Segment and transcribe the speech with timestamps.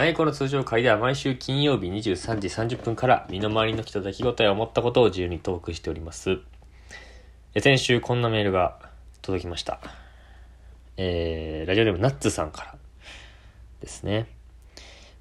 [0.00, 6.38] はい、この通常会では毎週金曜日23時30分から身の回りの人出来事や思ったことを自由にトークしております。
[7.58, 8.78] 先週こんなメールが
[9.20, 9.78] 届きました。
[10.96, 12.76] えー、ラジオネームナッツさんから
[13.82, 14.26] ですね。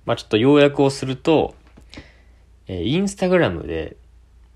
[0.05, 1.55] まあちょっと要約をすると、
[2.67, 3.97] えー、インスタグラムで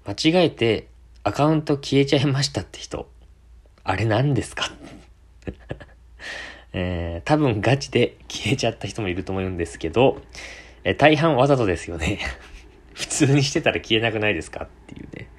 [0.05, 0.87] 間違えて
[1.25, 3.09] アカウント消えちゃいましたって人、
[3.83, 4.71] あれ何ですか？
[6.73, 10.21] えー、多分ガチで消えちゃった人もいると思うんですけど、
[10.83, 12.19] えー、大半わざとですよね。
[12.93, 15.29] 普通にしてたら消えなくないですかっていうね。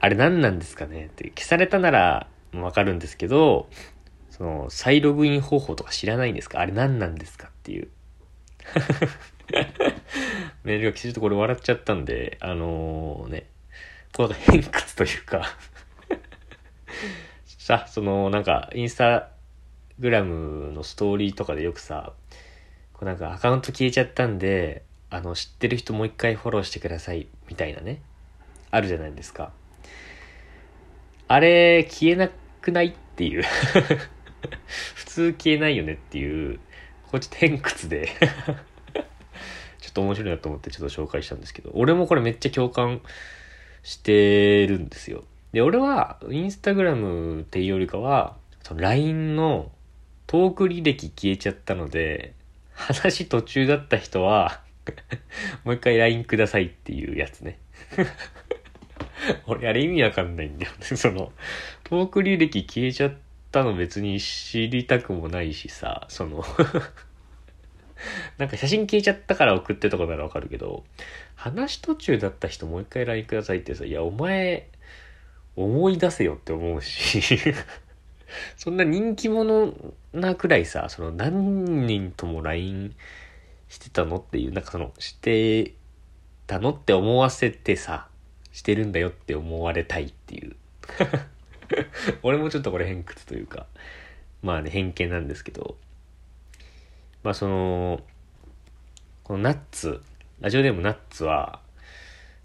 [0.00, 1.28] あれ何なんですかねって。
[1.30, 3.68] 消されたならわかるんですけど、
[4.30, 6.60] その、再ログイン方法とか知らないんですか？
[6.60, 7.88] あれ何なんですかっていう。
[10.64, 13.46] メールが来てるとこれ笑っちゃったんで、あのー、ね、
[14.16, 15.56] こうなんか偏屈というか
[17.46, 19.30] さ、その、なんか、インスタ
[19.98, 22.12] グラムのストーリーとかでよくさ、
[22.92, 28.02] こうなんかアカウント消えちゃったんで、あの、知ってる人もう一回フォローしてください、みたいなね。
[28.70, 29.52] あるじゃないですか。
[31.28, 32.28] あれ、消えな
[32.60, 33.44] くないっていう
[34.94, 36.58] 普通消えないよねっていう、
[37.10, 38.08] こっち偏屈で
[39.80, 43.00] ちょっと面白いなと思ってちょっと紹介したんですけど、俺もこれめっちゃ共感
[43.84, 45.24] してるんですよ。
[45.52, 49.70] で、俺は、インスタグラムっていうよりかは、その LINE の
[50.26, 52.34] トーク履歴消えちゃったので、
[52.72, 54.60] 話途中だった人は
[55.64, 57.58] もう一回 LINE くださいっていうやつね
[59.46, 60.84] 俺、あれ意味わかんないんだよね。
[60.96, 61.32] その、
[61.84, 63.14] トーク履歴消えちゃっ
[63.52, 66.44] たの別に知りたくもないしさ、その
[68.38, 70.84] なんか写真消えちゃったから送ってとかならわかるけど、
[71.36, 74.68] 話途中だった人もう一回 LINE くださいってさ、いや、お前、
[75.56, 77.38] 思い出せよって思うし
[78.56, 79.74] そんな人気者
[80.12, 82.94] なくらいさ、その何人とも LINE
[83.68, 85.74] してたのっていう、なんかその、して
[86.46, 88.08] たのって思わせてさ、
[88.52, 90.56] してるんだよって思われたいっていう。
[92.22, 93.66] 俺もちょっとこれ偏屈というか、
[94.42, 95.76] まあね、偏見なんですけど、
[97.22, 98.02] まあその、
[99.24, 100.02] このナッツ、
[100.40, 101.60] ラジオネームナッツは、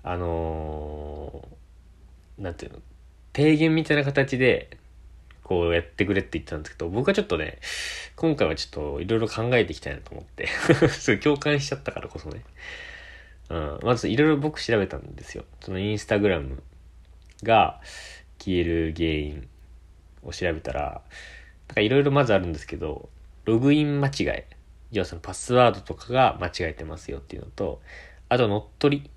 [0.02, 2.80] あのー、なんていうの、
[3.36, 4.78] 提言みたいな形で、
[5.50, 7.58] こうやってくれって言ったんですけど、僕はちょっとね、
[8.16, 12.44] 今回はちょっといろいろ考えていきたいなと思ってすごい共感しちゃったからこそね。
[13.50, 15.46] うん、まずいろいろ僕調べたんですよ。
[15.62, 16.62] そのインスタグラム
[17.42, 17.82] が
[18.38, 19.48] 消える原因
[20.22, 21.02] を調べたら、
[21.68, 23.10] なんかいろいろまずあるんですけど、
[23.46, 24.44] ログイン間違い。
[24.92, 27.82] 要はそのパスワードとかが間違えてますよっていうのと、
[28.30, 29.10] あと乗っ取り。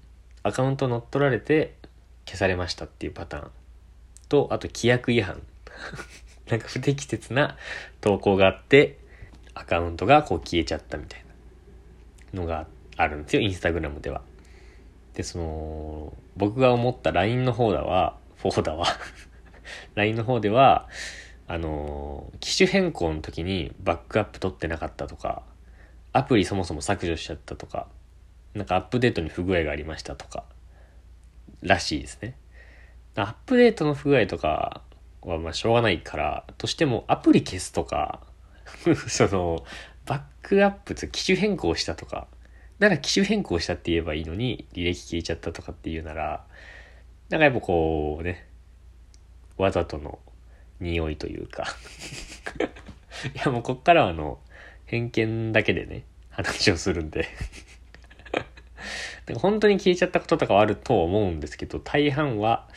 [0.44, 1.76] アカウント乗っ取られて
[2.24, 3.50] 消されましたっていうパターン。
[4.30, 5.42] と、あと規約違反。
[6.48, 7.56] なんか不適切な
[8.00, 8.98] 投稿があって、
[9.54, 11.24] アカウントがこう消えちゃったみたい
[12.32, 12.66] なのが
[12.96, 14.22] あるんですよ、インスタグラムでは。
[15.14, 18.86] で、その、僕が思った LINE の方だは、フォーダは
[19.94, 20.88] LINE の方では、
[21.46, 25.42] あの、機種変更の時にバックアップ取ってなかったとか、
[26.12, 27.88] アプリそもそも削除しちゃったとか、
[28.54, 30.44] なんかアップデートに不具合がありましたとか、
[31.62, 32.36] らしいですね。
[33.14, 34.82] アップデートの不具合とか
[35.30, 38.20] はまあしょうがないから、としてもアプリ消すとか、
[39.08, 39.64] その、
[40.06, 42.26] バックアップ、機種変更したとか、
[42.78, 46.44] なら機種変更したって言えばいいのに、履歴消えちゃったとかっていうなら、
[47.28, 48.46] なんかやっぱこうね、
[49.56, 50.18] わざとの
[50.80, 51.76] 匂いというか
[53.34, 54.40] いやもうこっからはあの、
[54.86, 57.28] 偏見だけでね、話をするんで。
[59.36, 62.68] 本当に消えちゃったこととかはあると思うんですけど、大半は、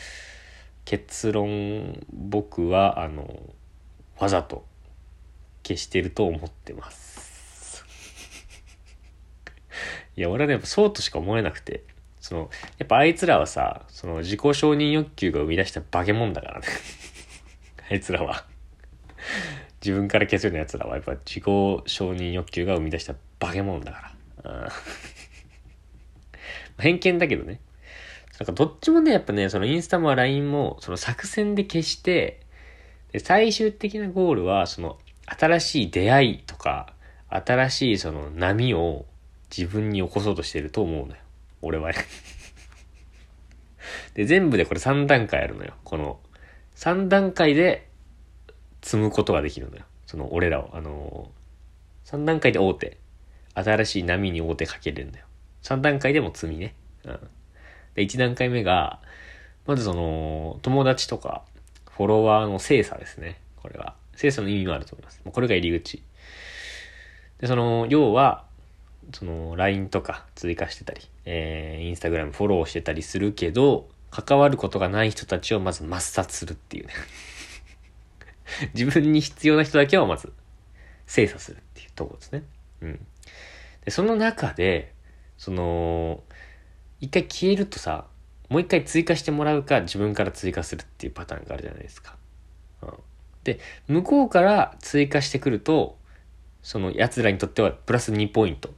[0.85, 3.41] 結論僕はあの
[4.19, 4.65] わざと
[5.63, 7.83] 消してると思ってます。
[10.15, 11.83] いや俺はねそうとしか思えなくて
[12.21, 16.67] そのやっぱあいつらはさその自己承認欲求が生み出した化け物だからね。
[17.89, 18.45] あいつらは。
[19.83, 24.71] 自分から消すようなやつらはやっぱ自己承認欲求が生み出した化け物だから。
[26.79, 27.59] 偏見だけどね。
[28.39, 32.41] なんかどっちもね、やっぱね、そのインスタも LINE も、その作戦で消して、
[33.11, 36.93] で、最終的なゴールは、その、新しい出会いとか、
[37.29, 39.05] 新しいその波を
[39.55, 41.21] 自分に起こそうとしてると思うのよ。
[41.61, 41.97] 俺はね
[44.13, 45.73] で、全部でこれ3段階あるのよ。
[45.83, 46.19] この、
[46.75, 47.87] 3段階で
[48.81, 49.83] 積むことができるのよ。
[50.05, 50.69] その、俺らを。
[50.73, 52.97] あのー、3段階で大手。
[53.53, 55.25] 新しい波に大手かけれるんだよ。
[55.63, 56.75] 3段階でも積みね。
[57.05, 57.19] うん。
[57.95, 58.99] で、1段階目が、
[59.65, 61.43] まずその、友達とか、
[61.89, 63.39] フォロワーの精査ですね。
[63.55, 63.95] これは。
[64.15, 65.21] 精査の意味もあると思います。
[65.23, 66.03] これが入り口。
[67.39, 68.45] で、その、要は、
[69.13, 76.93] その LINE とか追加してたり、えー、インスタグラムフォローしてたりするけど、関わることがない人たちをまず抹殺するっていうね
[78.73, 80.31] 自分に必要な人だけをまず
[81.05, 82.43] 精査するっていうところですね。
[82.81, 83.07] うん。
[83.83, 84.93] で、その中で、
[85.37, 86.23] その、
[87.05, 88.05] 一回消えるとさ、
[88.49, 92.15] もう一回追加してもらうか自分から追加するっていうパターンがあるじゃないですか。
[92.81, 92.89] うん、
[93.43, 95.99] で、向こうから追加してくると、
[96.63, 98.73] その奴らにとってはプラス2ポイント。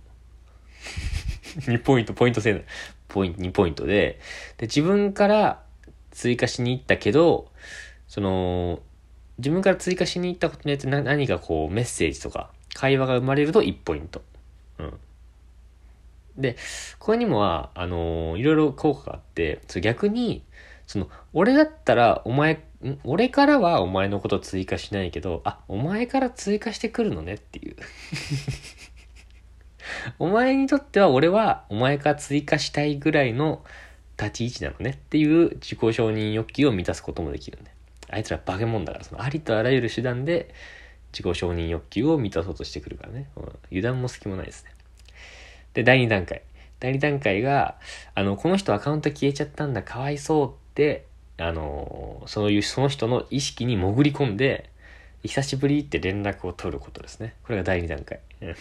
[1.59, 2.65] 2ポイント、ポイント制
[3.07, 4.19] ポイント、2ポイントで、
[4.57, 5.63] で、自分から
[6.11, 7.49] 追加しに行ったけど、
[8.09, 8.81] その、
[9.37, 14.21] 自分から追加しに行ったことによって何かこうメッセージとか会話が生まれると1ポイント。
[14.79, 14.99] うん。
[16.37, 16.57] で、
[16.99, 20.43] これにもは、あのー、いろいろ効果があって、逆に、
[20.85, 22.63] その、俺だったら、お前、
[23.03, 27.75] 俺からはお前のこと追加しないけど、あ、お前から追加してくるのねっていう。
[30.19, 33.63] お前にとっては俺はお前から追加したいぐらいの
[34.17, 37.71] 立ち位置なのねっていう自己承認欲求を満たすこともできるんで。
[38.09, 40.53] あいつら化け物だから、そのありとあらゆる手段で
[41.11, 43.29] 自己承認欲求を満たそうとしてくるからね。
[43.69, 44.71] 油断も隙もないですね。
[45.77, 46.41] で、第2段階。
[46.79, 47.75] 第2段階が、
[48.15, 51.05] あの、この人アカウント消えちゃったんだ、かわいそうって、
[51.37, 54.71] あの、そういう、その人の意識に潜り込んで、
[55.23, 57.35] 久しぶりって連絡を取ることですね。
[57.43, 58.19] これが第2段階。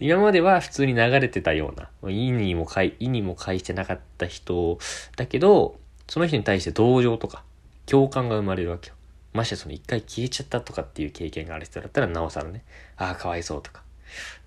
[0.00, 4.78] 今までは普通に流れてたような、意にも介、意にも介してなかった人
[5.16, 5.78] だけど、
[6.08, 7.44] その人に対して同情とか、
[7.84, 8.94] 共感が生まれるわけよ。
[9.34, 12.64] ましてその一回消えちゃったとかっていう経験がある人だったらなおさらね、
[12.96, 13.82] ああ、かわいそうとか、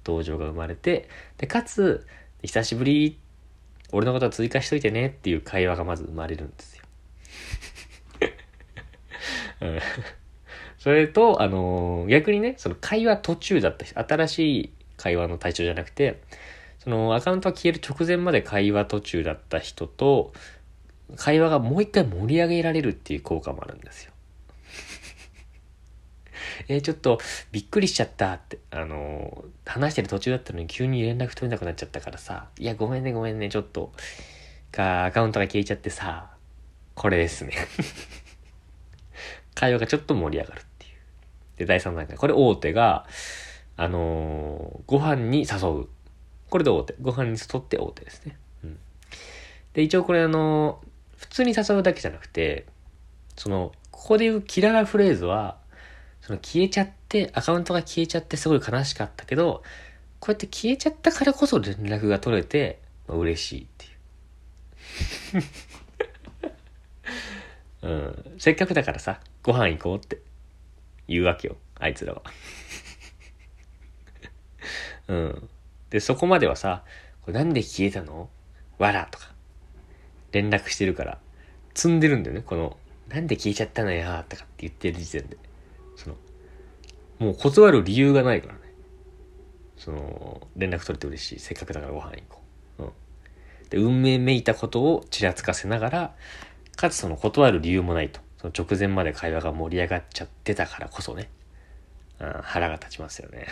[0.04, 2.06] 同情が生まれて、で、かつ、
[2.44, 3.18] 久しぶり、
[3.92, 6.83] 俺のことは追加しといてねっていう会話がまず生まれるんですよ。
[9.62, 9.80] うん、
[10.77, 16.21] それと、あのー、逆にね、その会話途中だった人、新しい会話の対象じゃなくて、
[16.80, 20.33] そのアカウントが消える直前まで会話途中だった人と、
[21.15, 24.12] 会話がもう一回盛り上げられるっていう効果もあるんですよ。
[26.68, 27.19] えー、ちょっと
[27.51, 33.92] びっくりしちゃったって、あのー、話してる途中だったのに急に連絡取れなくなっちゃったからさ、いや、ごめんねごめんね、ちょっと、
[34.71, 36.31] か、アカウントが消えちゃってさ、
[36.95, 37.54] これですね
[39.54, 40.92] 会話がちょっと盛り上がるっていう。
[41.57, 42.18] で、第3段階。
[42.18, 43.07] これ大手が、
[43.75, 45.88] あのー、ご飯に誘う。
[46.50, 46.95] これで大手。
[47.01, 48.38] ご飯に誘って大手ですね。
[48.63, 48.80] うん。
[49.74, 52.68] で、一応これあのー、普通に誘うだけじゃなくて、
[53.36, 55.57] その、ここで言うキラーフレーズは、
[56.27, 59.63] その消えちゃって、アカウントが消えちゃってすごい悲しかったけど、
[60.19, 63.89] こうやって消えちゃったからこそ連絡が取れて、まあ、嬉しいってい
[67.85, 67.89] う。
[67.89, 68.35] うん。
[68.39, 70.19] せっかくだからさ、ご飯行こうって
[71.07, 71.56] 言うわけよ。
[71.79, 72.21] あいつらは。
[75.07, 75.50] うん。
[75.91, 76.83] で、そこまではさ、
[77.21, 78.29] これなんで消えたの？
[78.79, 79.31] わらとか、
[80.33, 81.19] 連絡してるから、
[81.74, 82.41] 積んでるんだよね。
[82.45, 82.75] この、
[83.07, 85.38] なんで消えちゃったのやとかって言ってる時点で。
[85.98, 86.16] その、
[87.20, 88.60] もう断る理由がないからね。
[89.76, 91.40] その、連絡取れて嬉しい。
[91.40, 92.42] せっかくだからご飯行こ
[92.80, 92.84] う。
[92.84, 92.90] うん。
[93.70, 96.16] で、運命めいたことをちらつかせながら、
[96.76, 98.22] かつその断る理由もないと。
[98.38, 101.30] その直前まで会話が盛り上がっちゃってたからこそね。
[102.20, 103.48] うん、腹が立ちますよね。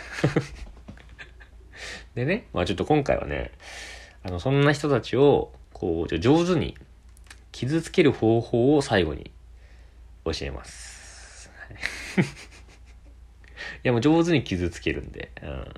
[2.14, 3.52] でね、まあちょっと今回はね、
[4.24, 6.78] あの、そんな人たちを、こう、上手に
[7.52, 9.32] 傷つける方法を最後に
[10.24, 10.95] 教えます。
[12.24, 12.28] い
[13.84, 15.32] や、もう上手に傷つけるんで。
[15.42, 15.74] うん。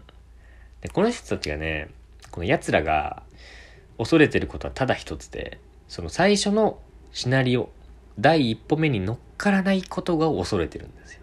[0.81, 1.89] で、この人たちがね、
[2.31, 3.23] この奴らが
[3.97, 6.79] 恐れてることはただ一つで、その最初の
[7.11, 7.69] シナリオ、
[8.19, 11.21] 第一歩目に乗っからないことが恐れてるんですよ。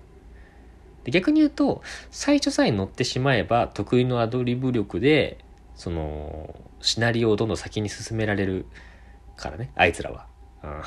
[1.04, 5.38] で逆に言うと、最初さえ乗ってしまえば得意のアドリブ力で、
[5.76, 8.66] その、シナリオをどんどん先に進められる
[9.36, 10.26] からね、あいつらは。
[10.62, 10.70] うん。
[10.70, 10.86] だか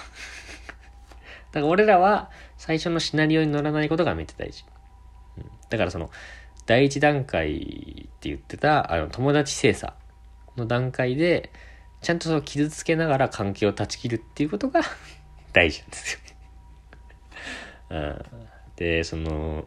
[1.60, 4.66] ら俺らは最初のシナリオに乗らないことがめっちゃ大事。
[5.38, 6.10] うん、だからその、
[6.66, 9.94] 第一段階って言ってた、あの、友達精査
[10.58, 11.52] の段階で、
[12.02, 14.82] ちゃんとその傷つけながら関係を断ち切るっていうことが
[15.54, 16.20] 大事なんですよ。
[17.90, 18.26] うん、
[18.76, 19.66] で、その、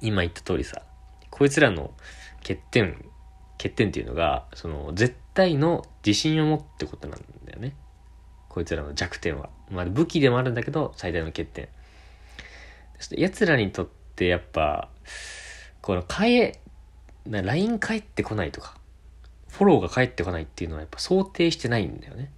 [0.00, 0.82] 今言った通りさ、
[1.30, 1.92] こいつらの
[2.38, 3.04] 欠点、
[3.58, 7.74] 欠点っていうのが、その、絶対の自信を持ってことなんだよね。
[8.48, 9.50] こいつらの弱点は。
[9.70, 11.68] まあ、武器でもあるんだけど、最大の欠点。
[13.16, 14.88] 奴らにとってやっぱ、
[15.80, 16.60] この変え、
[17.26, 18.76] LINE 返ってこないとか、
[19.48, 22.30] フォローが返ってこないっていうのはやっぱ想定してないんだよね。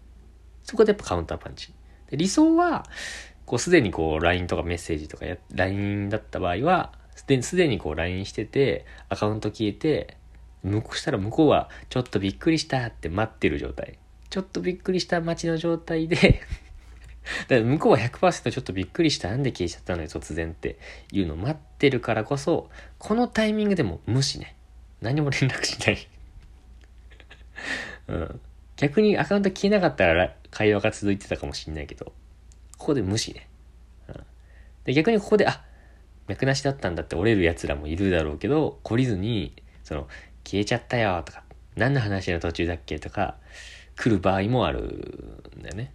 [0.65, 1.73] そこでやっぱカウンターパンチ。
[2.11, 2.85] で理想は、
[3.45, 10.17] こうすでにこう LINE とかメッセージとかや、LINE だった場合は、すでに、すでにこう LINE してて、アカウント消えて、
[10.63, 13.99] 向こうしたら向こうはちょっとびっくりしたって待ってる状態。
[14.31, 16.41] ちょっとびっくりした待ちの状態で
[17.49, 19.31] だから向こうは100%ちょっとびっくりした。
[19.31, 20.79] なんで消えちゃったのよ突然って
[21.13, 24.57] いうのを待ってるからこそこのタイミングでも無視ね。
[25.01, 26.09] 何も連絡しない。
[28.09, 28.41] うん。
[28.83, 32.07] 逆にアカウント消えなかったら会話が続いてたかもしんないけど
[32.79, 33.49] ここで無視ね、
[34.09, 34.17] うん、
[34.85, 35.63] で逆にここであ
[36.27, 40.09] 脈なしだったんだって折れる奴らもいるだろうけど懲りずにその
[40.45, 41.45] 消えちゃったよとか
[41.77, 43.37] 何の話の途中だっけとか
[43.95, 45.93] 来る場合もあるんだよね。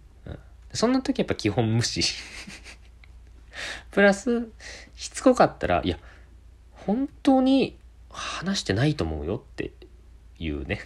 [0.72, 2.02] そんな時やっぱ基本無視。
[3.90, 4.48] プラス、
[4.94, 5.98] しつこかったら、いや、
[6.72, 7.78] 本当に
[8.10, 9.72] 話してないと思うよって
[10.38, 10.80] いうね。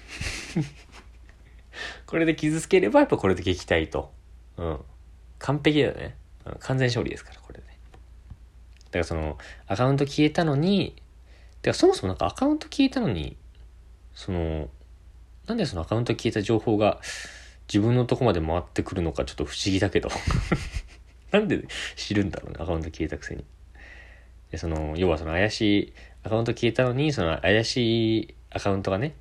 [2.07, 4.13] これで傷つければやっぱこれで撃退と。
[4.57, 4.81] うん。
[5.39, 6.17] 完璧だよね。
[6.61, 7.73] 完全勝利ですから、これで、だ
[8.93, 11.03] からその、アカウント消えたのに、
[11.63, 13.37] てかそもそもなんかアカウント消えたのに、
[14.15, 14.69] その、
[15.47, 17.01] なんでそのアカウント消えた情報が
[17.73, 20.11] 自分のとこまで回ってくるのかちょっと不思議だけど
[21.33, 21.65] なんで
[21.97, 23.45] 知るんだろうね、アカウント消えたくせに。
[24.51, 25.93] で、その、要はその怪しい、
[26.25, 29.15] アカウント消えたのに、その怪しいアカウントがね、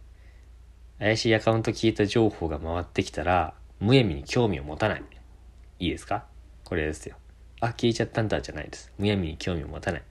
[0.99, 5.03] 怪しいアカウント消えた情報が回ってきたら、むやみに興味を持たない。
[5.79, 6.25] いいですか？
[6.65, 7.15] これですよ。
[7.61, 8.91] あ、消えちゃったんだじゃないです。
[8.97, 10.03] むやみに興味を持たない。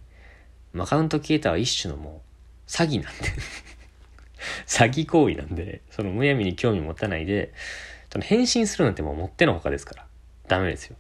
[0.78, 2.23] アカウント消えたは一種のも
[2.66, 3.28] う、詐欺なんで
[4.66, 7.52] 詐欺行為なんで、そのむやみに興味持たないで、
[8.11, 10.07] その返信するなんてもうもってのほかですから。
[10.49, 10.97] ダメですよ。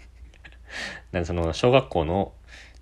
[1.12, 2.34] なんその小学校の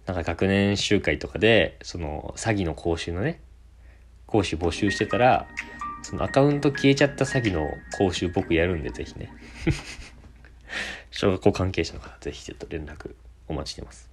[0.07, 3.41] なんか学年集会とかで、その詐欺の講習のね、
[4.26, 5.47] 講習募集してたら、
[6.02, 9.33] そのアカウント消えちゃった詐欺の講習僕やるんでぜひね。
[11.12, 13.14] 小学校関係者の方ぜひちょっと連絡
[13.47, 14.12] お待ちしてます。